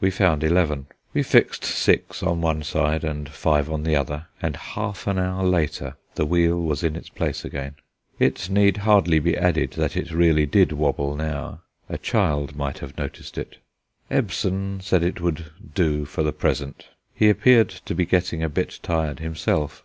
We 0.00 0.10
found 0.10 0.42
eleven. 0.42 0.86
We 1.14 1.22
fixed 1.22 1.62
six 1.62 2.24
on 2.24 2.40
one 2.40 2.64
side 2.64 3.04
and 3.04 3.28
five 3.28 3.70
on 3.70 3.84
the 3.84 3.94
other, 3.94 4.26
and 4.42 4.56
half 4.56 5.06
an 5.06 5.16
hour 5.16 5.44
later 5.44 5.94
the 6.16 6.26
wheel 6.26 6.60
was 6.60 6.82
in 6.82 6.96
its 6.96 7.08
place 7.08 7.44
again. 7.44 7.76
It 8.18 8.50
need 8.50 8.78
hardly 8.78 9.20
be 9.20 9.36
added 9.36 9.74
that 9.74 9.96
it 9.96 10.10
really 10.10 10.44
did 10.44 10.72
wobble 10.72 11.14
now; 11.14 11.60
a 11.88 11.98
child 11.98 12.56
might 12.56 12.78
have 12.80 12.98
noticed 12.98 13.38
it. 13.38 13.58
Ebbson 14.10 14.82
said 14.82 15.04
it 15.04 15.20
would 15.20 15.52
do 15.72 16.04
for 16.04 16.24
the 16.24 16.32
present. 16.32 16.88
He 17.14 17.30
appeared 17.30 17.68
to 17.68 17.94
be 17.94 18.04
getting 18.06 18.42
a 18.42 18.48
bit 18.48 18.80
tired 18.82 19.20
himself. 19.20 19.84